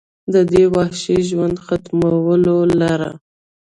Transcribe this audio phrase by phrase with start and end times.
[0.33, 3.11] د دې وحشي ژوند ختمولو لره